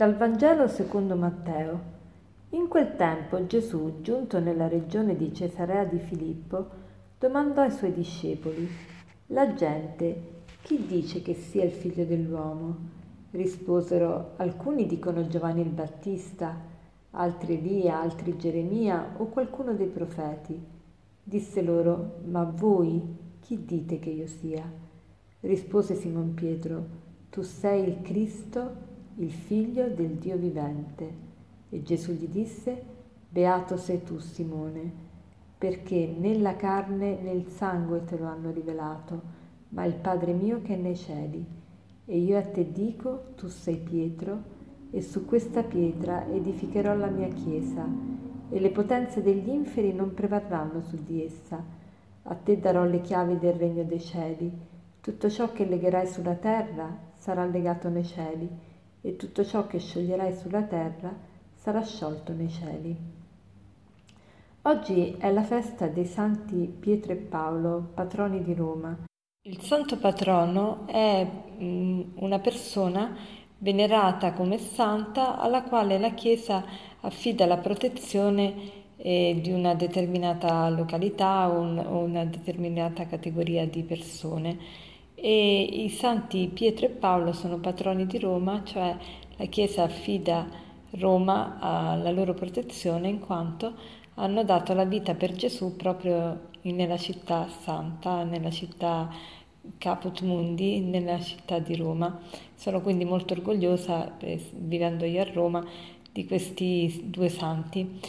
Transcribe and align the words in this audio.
Dal 0.00 0.16
Vangelo 0.16 0.66
secondo 0.66 1.14
Matteo. 1.14 1.80
In 2.52 2.68
quel 2.68 2.96
tempo 2.96 3.44
Gesù, 3.44 4.00
giunto 4.00 4.40
nella 4.40 4.66
regione 4.66 5.14
di 5.14 5.30
Cesarea 5.34 5.84
di 5.84 5.98
Filippo, 5.98 6.68
domandò 7.18 7.60
ai 7.60 7.70
suoi 7.70 7.92
discepoli, 7.92 8.66
La 9.26 9.52
gente, 9.52 10.44
chi 10.62 10.86
dice 10.86 11.20
che 11.20 11.34
sia 11.34 11.64
il 11.64 11.70
figlio 11.72 12.06
dell'uomo? 12.06 12.76
Risposero, 13.32 14.30
alcuni 14.36 14.86
dicono 14.86 15.26
Giovanni 15.26 15.60
il 15.60 15.68
Battista, 15.68 16.58
altri 17.10 17.58
Elia, 17.58 18.00
altri 18.00 18.38
Geremia 18.38 19.16
o 19.18 19.26
qualcuno 19.26 19.74
dei 19.74 19.88
profeti. 19.88 20.58
Disse 21.22 21.60
loro, 21.60 22.20
ma 22.24 22.44
voi 22.44 23.02
chi 23.40 23.66
dite 23.66 23.98
che 23.98 24.08
io 24.08 24.26
sia? 24.26 24.64
Rispose 25.40 25.94
Simon 25.94 26.32
Pietro, 26.32 26.86
tu 27.28 27.42
sei 27.42 27.86
il 27.86 28.00
Cristo, 28.00 28.88
il 29.20 29.30
figlio 29.30 29.88
del 29.88 30.12
Dio 30.12 30.36
vivente. 30.36 31.28
E 31.68 31.82
Gesù 31.82 32.12
gli 32.12 32.26
disse, 32.26 32.82
Beato 33.28 33.76
sei 33.76 34.02
tu 34.02 34.18
Simone, 34.18 34.90
perché 35.58 36.12
né 36.18 36.38
la 36.38 36.56
carne 36.56 37.18
né 37.20 37.30
il 37.30 37.46
sangue 37.46 38.04
te 38.04 38.16
lo 38.16 38.26
hanno 38.26 38.50
rivelato, 38.50 39.38
ma 39.70 39.84
il 39.84 39.94
Padre 39.94 40.32
mio 40.32 40.62
che 40.62 40.74
è 40.74 40.78
nei 40.78 40.96
cieli. 40.96 41.44
E 42.06 42.18
io 42.18 42.38
a 42.38 42.42
te 42.42 42.72
dico, 42.72 43.34
tu 43.36 43.48
sei 43.48 43.76
Pietro, 43.76 44.58
e 44.90 45.02
su 45.02 45.26
questa 45.26 45.62
pietra 45.62 46.26
edificherò 46.26 46.96
la 46.96 47.06
mia 47.06 47.28
chiesa, 47.28 47.86
e 48.48 48.58
le 48.58 48.70
potenze 48.70 49.22
degli 49.22 49.50
inferi 49.50 49.92
non 49.92 50.14
prevarranno 50.14 50.80
su 50.80 50.98
di 51.04 51.22
essa. 51.22 51.62
A 52.22 52.34
te 52.34 52.58
darò 52.58 52.84
le 52.84 53.02
chiavi 53.02 53.38
del 53.38 53.52
regno 53.52 53.84
dei 53.84 54.00
cieli. 54.00 54.50
Tutto 55.00 55.28
ciò 55.28 55.52
che 55.52 55.66
legherai 55.66 56.06
sulla 56.06 56.34
terra 56.34 56.96
sarà 57.14 57.44
legato 57.44 57.88
nei 57.88 58.04
cieli 58.04 58.68
e 59.00 59.16
tutto 59.16 59.44
ciò 59.44 59.66
che 59.66 59.78
scioglierai 59.78 60.34
sulla 60.34 60.62
terra 60.62 61.14
sarà 61.54 61.82
sciolto 61.82 62.32
nei 62.32 62.50
cieli. 62.50 62.96
Oggi 64.62 65.16
è 65.18 65.30
la 65.32 65.42
festa 65.42 65.86
dei 65.86 66.04
santi 66.04 66.66
Pietro 66.66 67.12
e 67.12 67.16
Paolo, 67.16 67.92
patroni 67.94 68.42
di 68.42 68.52
Roma. 68.54 68.96
Il 69.42 69.60
santo 69.62 69.96
patrono 69.96 70.86
è 70.86 71.26
mm, 71.62 72.02
una 72.16 72.38
persona 72.40 73.16
venerata 73.58 74.32
come 74.32 74.58
santa 74.58 75.38
alla 75.38 75.62
quale 75.62 75.98
la 75.98 76.12
Chiesa 76.12 76.62
affida 77.00 77.46
la 77.46 77.56
protezione 77.56 78.78
eh, 78.96 79.38
di 79.40 79.50
una 79.50 79.74
determinata 79.74 80.68
località 80.68 81.48
o, 81.50 81.60
un, 81.60 81.78
o 81.78 81.98
una 81.98 82.26
determinata 82.26 83.06
categoria 83.06 83.66
di 83.66 83.82
persone 83.82 84.58
e 85.20 85.62
i 85.62 85.88
santi 85.90 86.50
Pietro 86.52 86.86
e 86.86 86.90
Paolo 86.90 87.32
sono 87.32 87.58
patroni 87.58 88.06
di 88.06 88.18
Roma, 88.18 88.62
cioè 88.64 88.96
la 89.36 89.44
Chiesa 89.46 89.82
affida 89.82 90.46
Roma 90.92 91.58
alla 91.60 92.10
loro 92.10 92.34
protezione 92.34 93.08
in 93.08 93.20
quanto 93.20 93.74
hanno 94.14 94.42
dato 94.44 94.72
la 94.74 94.84
vita 94.84 95.14
per 95.14 95.32
Gesù 95.34 95.76
proprio 95.76 96.48
nella 96.62 96.96
città 96.96 97.48
santa, 97.48 98.24
nella 98.24 98.50
città 98.50 99.08
Caput 99.78 100.22
Mundi, 100.22 100.80
nella 100.80 101.20
città 101.20 101.58
di 101.58 101.76
Roma. 101.76 102.18
Sono 102.54 102.80
quindi 102.80 103.04
molto 103.04 103.34
orgogliosa, 103.34 104.18
eh, 104.18 104.40
vivendo 104.52 105.04
io 105.04 105.20
a 105.22 105.30
Roma, 105.32 105.64
di 106.12 106.26
questi 106.26 107.02
due 107.04 107.28
santi. 107.28 108.00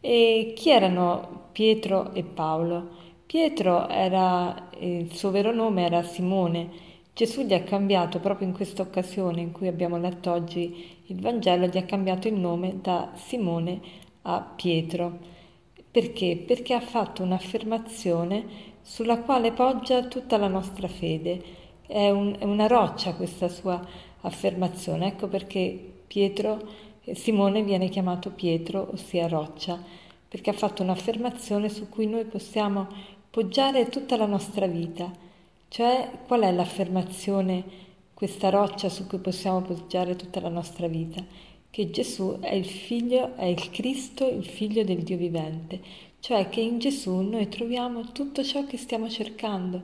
E 0.00 0.52
chi 0.54 0.70
erano 0.70 1.48
Pietro 1.52 2.12
e 2.12 2.22
Paolo? 2.22 3.06
Pietro 3.28 3.90
era, 3.90 4.70
il 4.78 5.14
suo 5.14 5.30
vero 5.30 5.52
nome 5.52 5.84
era 5.84 6.02
Simone. 6.02 6.70
Gesù 7.12 7.42
gli 7.42 7.52
ha 7.52 7.62
cambiato 7.62 8.20
proprio 8.20 8.48
in 8.48 8.54
questa 8.54 8.80
occasione 8.80 9.42
in 9.42 9.52
cui 9.52 9.68
abbiamo 9.68 9.98
letto 9.98 10.32
oggi 10.32 10.96
il 11.04 11.20
Vangelo, 11.20 11.66
gli 11.66 11.76
ha 11.76 11.82
cambiato 11.82 12.26
il 12.26 12.36
nome 12.36 12.78
da 12.80 13.10
Simone 13.16 13.80
a 14.22 14.40
Pietro. 14.40 15.18
Perché? 15.90 16.42
Perché 16.42 16.72
ha 16.72 16.80
fatto 16.80 17.22
un'affermazione 17.22 18.46
sulla 18.80 19.18
quale 19.18 19.52
poggia 19.52 20.06
tutta 20.06 20.38
la 20.38 20.48
nostra 20.48 20.88
fede. 20.88 21.42
È, 21.86 22.08
un, 22.08 22.34
è 22.38 22.44
una 22.44 22.66
roccia 22.66 23.12
questa 23.12 23.48
sua 23.48 23.78
affermazione. 24.22 25.06
Ecco 25.06 25.28
perché 25.28 25.78
Pietro, 26.06 26.66
Simone 27.12 27.62
viene 27.62 27.90
chiamato 27.90 28.30
Pietro, 28.30 28.88
ossia 28.90 29.28
roccia, 29.28 29.78
perché 30.26 30.48
ha 30.48 30.54
fatto 30.54 30.82
un'affermazione 30.82 31.68
su 31.68 31.90
cui 31.90 32.06
noi 32.06 32.24
possiamo 32.24 33.16
poggiare 33.30 33.88
tutta 33.88 34.16
la 34.16 34.26
nostra 34.26 34.66
vita, 34.66 35.10
cioè 35.68 36.10
qual 36.26 36.42
è 36.42 36.52
l'affermazione, 36.52 37.86
questa 38.14 38.48
roccia 38.48 38.88
su 38.88 39.06
cui 39.06 39.18
possiamo 39.18 39.60
poggiare 39.62 40.16
tutta 40.16 40.40
la 40.40 40.48
nostra 40.48 40.88
vita? 40.88 41.22
Che 41.70 41.90
Gesù 41.90 42.38
è 42.40 42.54
il 42.54 42.64
figlio, 42.64 43.36
è 43.36 43.44
il 43.44 43.70
Cristo, 43.70 44.26
il 44.26 44.44
figlio 44.44 44.82
del 44.82 45.02
Dio 45.02 45.16
vivente, 45.16 45.80
cioè 46.20 46.48
che 46.48 46.60
in 46.60 46.78
Gesù 46.78 47.20
noi 47.20 47.48
troviamo 47.48 48.12
tutto 48.12 48.42
ciò 48.42 48.64
che 48.64 48.76
stiamo 48.76 49.08
cercando. 49.08 49.82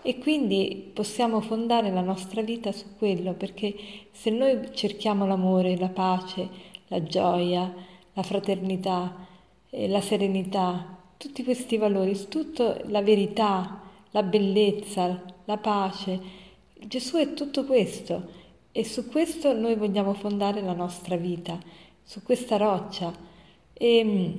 E 0.00 0.18
quindi 0.18 0.90
possiamo 0.94 1.40
fondare 1.40 1.90
la 1.90 2.00
nostra 2.00 2.40
vita 2.40 2.70
su 2.70 2.96
quello, 2.96 3.34
perché 3.34 3.74
se 4.12 4.30
noi 4.30 4.70
cerchiamo 4.72 5.26
l'amore, 5.26 5.76
la 5.76 5.88
pace, 5.88 6.48
la 6.86 7.02
gioia, 7.02 7.72
la 8.12 8.22
fraternità, 8.22 9.26
la 9.70 10.00
serenità, 10.00 10.97
tutti 11.18 11.42
questi 11.42 11.76
valori, 11.76 12.16
tutto 12.28 12.80
la 12.86 13.02
verità, 13.02 13.80
la 14.12 14.22
bellezza, 14.22 15.20
la 15.44 15.56
pace. 15.56 16.20
Gesù 16.86 17.16
è 17.16 17.34
tutto 17.34 17.64
questo 17.64 18.36
e 18.70 18.84
su 18.84 19.08
questo 19.08 19.52
noi 19.52 19.74
vogliamo 19.74 20.14
fondare 20.14 20.62
la 20.62 20.74
nostra 20.74 21.16
vita, 21.16 21.58
su 22.04 22.22
questa 22.22 22.56
roccia. 22.56 23.12
E, 23.72 24.32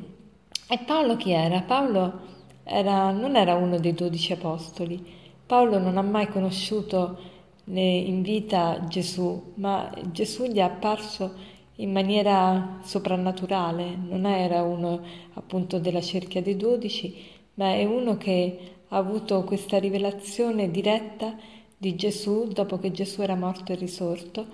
e 0.69 0.79
Paolo 0.85 1.17
chi 1.17 1.31
era? 1.31 1.61
Paolo 1.63 2.27
era, 2.63 3.11
non 3.11 3.35
era 3.35 3.55
uno 3.55 3.77
dei 3.77 3.93
dodici 3.93 4.31
apostoli. 4.31 5.05
Paolo 5.45 5.79
non 5.79 5.97
ha 5.97 6.01
mai 6.01 6.29
conosciuto 6.29 7.19
in 7.65 8.21
vita 8.21 8.85
Gesù, 8.87 9.51
ma 9.55 9.91
Gesù 10.11 10.45
gli 10.45 10.57
è 10.57 10.61
apparso 10.61 11.57
in 11.79 11.91
maniera 11.91 12.79
soprannaturale, 12.83 13.95
non 13.95 14.25
era 14.25 14.63
uno 14.63 15.01
appunto 15.33 15.79
della 15.79 16.01
cerchia 16.01 16.41
dei 16.41 16.57
dodici, 16.57 17.15
ma 17.55 17.73
è 17.73 17.85
uno 17.85 18.17
che 18.17 18.57
ha 18.89 18.97
avuto 18.97 19.43
questa 19.43 19.79
rivelazione 19.79 20.71
diretta 20.71 21.35
di 21.77 21.95
Gesù 21.95 22.47
dopo 22.47 22.79
che 22.79 22.91
Gesù 22.91 23.21
era 23.21 23.35
morto 23.35 23.71
e 23.71 23.75
risorto 23.75 24.47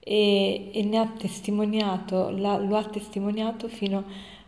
e, 0.00 0.70
e 0.72 0.96
ha 0.96 1.08
la, 2.30 2.58
lo 2.58 2.76
ha 2.76 2.84
testimoniato 2.84 3.68
fino 3.68 4.04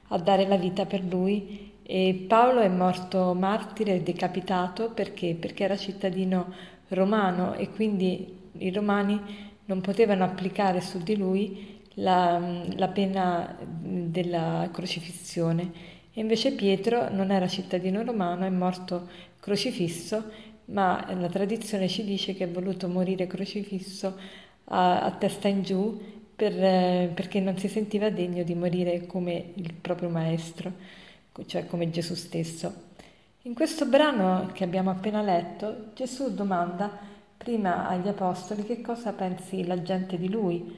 a 0.08 0.18
dare 0.18 0.46
la 0.48 0.56
vita 0.56 0.86
per 0.86 1.04
lui. 1.04 1.72
E 1.84 2.24
Paolo 2.26 2.60
è 2.60 2.68
morto 2.68 3.34
martire, 3.34 4.02
decapitato 4.02 4.90
perché? 4.90 5.36
Perché 5.38 5.64
era 5.64 5.76
cittadino 5.76 6.52
romano 6.88 7.54
e 7.54 7.70
quindi 7.70 8.36
i 8.58 8.72
romani 8.72 9.20
non 9.66 9.80
potevano 9.80 10.24
applicare 10.24 10.80
su 10.80 10.98
di 10.98 11.16
lui 11.16 11.82
la, 11.94 12.40
la 12.76 12.88
pena 12.88 13.56
della 13.60 14.68
crocifissione. 14.72 15.92
E 16.12 16.20
invece 16.20 16.52
Pietro 16.52 17.10
non 17.10 17.30
era 17.30 17.48
cittadino 17.48 18.02
romano, 18.02 18.44
è 18.44 18.50
morto 18.50 19.08
crocifisso, 19.40 20.30
ma 20.66 21.06
la 21.18 21.28
tradizione 21.28 21.88
ci 21.88 22.04
dice 22.04 22.34
che 22.34 22.44
è 22.44 22.48
voluto 22.48 22.88
morire 22.88 23.26
crocifisso 23.26 24.16
a, 24.66 25.02
a 25.02 25.10
testa 25.12 25.48
in 25.48 25.62
giù 25.62 26.00
per, 26.34 27.10
perché 27.12 27.40
non 27.40 27.58
si 27.58 27.68
sentiva 27.68 28.10
degno 28.10 28.42
di 28.42 28.54
morire 28.54 29.06
come 29.06 29.52
il 29.54 29.72
proprio 29.74 30.08
maestro, 30.08 30.72
cioè 31.46 31.66
come 31.66 31.90
Gesù 31.90 32.14
stesso. 32.14 32.92
In 33.42 33.54
questo 33.54 33.86
brano 33.86 34.50
che 34.52 34.64
abbiamo 34.64 34.90
appena 34.90 35.20
letto, 35.20 35.90
Gesù 35.94 36.32
domanda 36.32 36.90
prima 37.36 37.88
agli 37.88 38.08
apostoli 38.08 38.64
che 38.64 38.80
cosa 38.80 39.12
pensi 39.12 39.66
la 39.66 39.82
gente 39.82 40.16
di 40.16 40.30
lui 40.30 40.74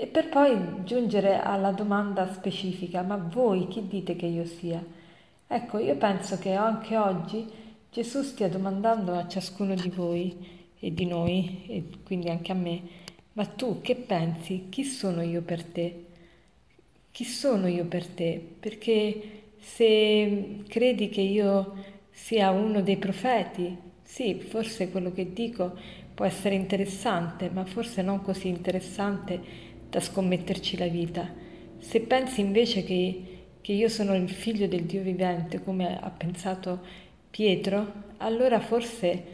e 0.00 0.06
per 0.06 0.28
poi 0.28 0.84
giungere 0.84 1.40
alla 1.40 1.72
domanda 1.72 2.32
specifica, 2.32 3.02
ma 3.02 3.16
voi 3.16 3.66
chi 3.66 3.88
dite 3.88 4.14
che 4.14 4.26
io 4.26 4.46
sia? 4.46 4.80
Ecco, 5.48 5.78
io 5.78 5.96
penso 5.96 6.38
che 6.38 6.52
anche 6.52 6.96
oggi 6.96 7.44
Gesù 7.90 8.22
stia 8.22 8.48
domandando 8.48 9.12
a 9.14 9.26
ciascuno 9.26 9.74
di 9.74 9.88
voi 9.88 10.36
e 10.78 10.94
di 10.94 11.04
noi, 11.04 11.64
e 11.66 11.84
quindi 12.04 12.28
anche 12.28 12.52
a 12.52 12.54
me, 12.54 12.80
ma 13.32 13.44
tu 13.44 13.80
che 13.80 13.96
pensi? 13.96 14.66
Chi 14.68 14.84
sono 14.84 15.20
io 15.20 15.42
per 15.42 15.64
te? 15.64 16.04
Chi 17.10 17.24
sono 17.24 17.66
io 17.66 17.84
per 17.86 18.06
te? 18.06 18.40
Perché 18.60 19.40
se 19.58 20.62
credi 20.68 21.08
che 21.08 21.22
io 21.22 21.74
sia 22.08 22.50
uno 22.50 22.82
dei 22.82 22.98
profeti, 22.98 23.76
sì, 24.00 24.34
forse 24.48 24.92
quello 24.92 25.10
che 25.10 25.32
dico 25.32 25.76
può 26.14 26.24
essere 26.24 26.54
interessante, 26.54 27.50
ma 27.50 27.64
forse 27.64 28.00
non 28.02 28.22
così 28.22 28.46
interessante 28.46 29.66
da 29.88 30.00
scommetterci 30.00 30.76
la 30.76 30.88
vita. 30.88 31.28
Se 31.78 32.00
pensi 32.00 32.40
invece 32.40 32.84
che, 32.84 33.22
che 33.60 33.72
io 33.72 33.88
sono 33.88 34.14
il 34.14 34.28
figlio 34.28 34.66
del 34.66 34.84
Dio 34.84 35.02
vivente, 35.02 35.62
come 35.62 35.98
ha 35.98 36.10
pensato 36.10 36.80
Pietro, 37.30 37.92
allora 38.18 38.60
forse 38.60 39.24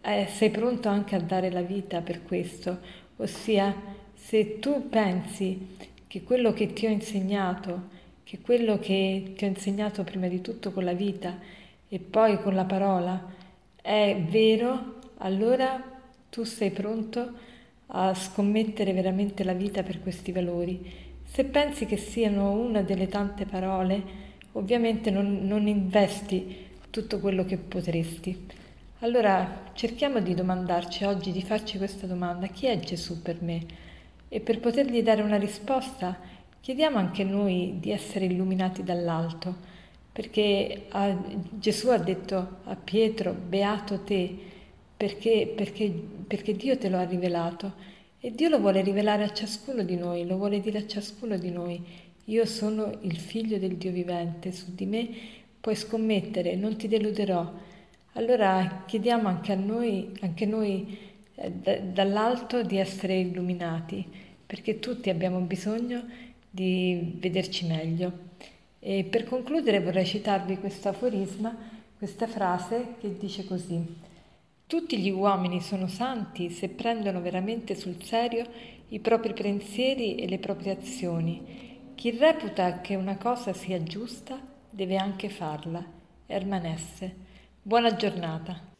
eh, 0.00 0.26
sei 0.28 0.50
pronto 0.50 0.88
anche 0.88 1.14
a 1.14 1.20
dare 1.20 1.50
la 1.50 1.62
vita 1.62 2.00
per 2.00 2.22
questo, 2.24 2.78
ossia 3.16 3.74
se 4.14 4.58
tu 4.58 4.88
pensi 4.88 5.74
che 6.06 6.22
quello 6.22 6.52
che 6.52 6.72
ti 6.72 6.86
ho 6.86 6.90
insegnato, 6.90 7.94
che 8.24 8.40
quello 8.40 8.78
che 8.78 9.32
ti 9.36 9.44
ho 9.44 9.48
insegnato 9.48 10.02
prima 10.02 10.28
di 10.28 10.40
tutto 10.40 10.72
con 10.72 10.84
la 10.84 10.94
vita 10.94 11.38
e 11.88 11.98
poi 11.98 12.40
con 12.40 12.54
la 12.54 12.64
parola 12.64 13.34
è 13.80 14.16
vero, 14.28 14.94
allora 15.18 15.80
tu 16.28 16.42
sei 16.42 16.70
pronto 16.70 17.32
a 17.88 18.14
scommettere 18.14 18.92
veramente 18.92 19.44
la 19.44 19.52
vita 19.52 19.82
per 19.82 20.00
questi 20.00 20.32
valori. 20.32 21.04
Se 21.24 21.44
pensi 21.44 21.86
che 21.86 21.96
siano 21.96 22.52
una 22.52 22.82
delle 22.82 23.08
tante 23.08 23.44
parole, 23.44 24.02
ovviamente 24.52 25.10
non, 25.10 25.46
non 25.46 25.66
investi 25.66 26.64
tutto 26.90 27.20
quello 27.20 27.44
che 27.44 27.58
potresti. 27.58 28.46
Allora 29.00 29.70
cerchiamo 29.74 30.20
di 30.20 30.34
domandarci 30.34 31.04
oggi, 31.04 31.30
di 31.30 31.42
farci 31.42 31.76
questa 31.76 32.06
domanda, 32.06 32.46
chi 32.46 32.66
è 32.66 32.78
Gesù 32.78 33.20
per 33.20 33.42
me? 33.42 33.84
E 34.28 34.40
per 34.40 34.58
potergli 34.60 35.02
dare 35.02 35.22
una 35.22 35.36
risposta, 35.36 36.18
chiediamo 36.60 36.96
anche 36.96 37.22
noi 37.22 37.76
di 37.78 37.90
essere 37.90 38.24
illuminati 38.24 38.82
dall'alto, 38.82 39.54
perché 40.10 40.86
a, 40.88 41.14
Gesù 41.50 41.88
ha 41.90 41.98
detto 41.98 42.56
a 42.64 42.74
Pietro, 42.74 43.34
beato 43.34 44.00
te, 44.00 44.36
perché, 44.96 45.52
perché, 45.54 45.92
perché 46.26 46.54
Dio 46.54 46.78
te 46.78 46.88
lo 46.88 46.98
ha 46.98 47.04
rivelato 47.04 47.74
e 48.20 48.30
Dio 48.32 48.48
lo 48.48 48.58
vuole 48.58 48.82
rivelare 48.82 49.24
a 49.24 49.32
ciascuno 49.32 49.82
di 49.82 49.96
noi, 49.96 50.26
lo 50.26 50.36
vuole 50.36 50.60
dire 50.60 50.78
a 50.78 50.86
ciascuno 50.86 51.36
di 51.36 51.50
noi. 51.50 51.82
Io 52.24 52.44
sono 52.44 52.98
il 53.02 53.16
figlio 53.16 53.58
del 53.58 53.76
Dio 53.76 53.92
vivente, 53.92 54.52
su 54.52 54.74
di 54.74 54.86
me 54.86 55.08
puoi 55.60 55.76
scommettere, 55.76 56.56
non 56.56 56.76
ti 56.76 56.88
deluderò 56.88 57.52
allora 58.16 58.84
chiediamo 58.86 59.28
anche 59.28 59.52
a 59.52 59.56
noi, 59.56 60.10
anche 60.20 60.46
noi 60.46 60.98
eh, 61.34 61.52
dall'alto 61.82 62.62
di 62.62 62.78
essere 62.78 63.18
illuminati, 63.18 64.06
perché 64.46 64.78
tutti 64.78 65.10
abbiamo 65.10 65.38
bisogno 65.40 66.02
di 66.48 67.16
vederci 67.18 67.66
meglio. 67.66 68.24
E 68.78 69.04
per 69.04 69.24
concludere 69.24 69.80
vorrei 69.80 70.06
citarvi 70.06 70.56
questo 70.56 70.88
aforisma, 70.88 71.54
questa 71.98 72.26
frase 72.26 72.94
che 73.00 73.18
dice 73.18 73.44
così. 73.44 73.84
Tutti 74.68 74.98
gli 74.98 75.10
uomini 75.10 75.60
sono 75.60 75.86
santi 75.86 76.50
se 76.50 76.68
prendono 76.68 77.20
veramente 77.20 77.76
sul 77.76 78.02
serio 78.02 78.44
i 78.88 78.98
propri 78.98 79.32
pensieri 79.32 80.16
e 80.16 80.26
le 80.26 80.40
proprie 80.40 80.72
azioni. 80.72 81.92
Chi 81.94 82.10
reputa 82.10 82.80
che 82.80 82.96
una 82.96 83.16
cosa 83.16 83.52
sia 83.52 83.80
giusta 83.84 84.40
deve 84.68 84.96
anche 84.96 85.28
farla. 85.28 85.84
Ermanesse. 86.26 87.14
Buona 87.62 87.94
giornata. 87.94 88.75